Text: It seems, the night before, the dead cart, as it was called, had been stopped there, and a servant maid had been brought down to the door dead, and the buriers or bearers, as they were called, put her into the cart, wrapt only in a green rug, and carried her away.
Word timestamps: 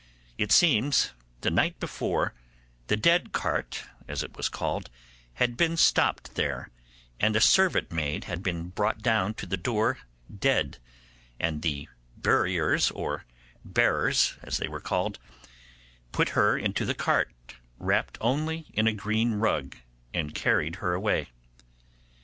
It 0.35 0.51
seems, 0.51 1.11
the 1.41 1.51
night 1.51 1.79
before, 1.79 2.33
the 2.87 2.97
dead 2.97 3.33
cart, 3.33 3.83
as 4.07 4.23
it 4.23 4.35
was 4.35 4.49
called, 4.49 4.89
had 5.35 5.55
been 5.55 5.77
stopped 5.77 6.33
there, 6.33 6.71
and 7.19 7.35
a 7.35 7.39
servant 7.39 7.91
maid 7.91 8.23
had 8.23 8.41
been 8.41 8.69
brought 8.69 9.03
down 9.03 9.35
to 9.35 9.45
the 9.45 9.57
door 9.57 9.99
dead, 10.35 10.79
and 11.39 11.61
the 11.61 11.87
buriers 12.19 12.89
or 12.95 13.25
bearers, 13.63 14.37
as 14.41 14.57
they 14.57 14.67
were 14.67 14.81
called, 14.81 15.19
put 16.11 16.29
her 16.29 16.57
into 16.57 16.83
the 16.83 16.95
cart, 16.95 17.29
wrapt 17.77 18.17
only 18.21 18.65
in 18.73 18.87
a 18.87 18.93
green 18.93 19.35
rug, 19.35 19.77
and 20.15 20.33
carried 20.33 20.77
her 20.77 20.95
away. 20.95 21.29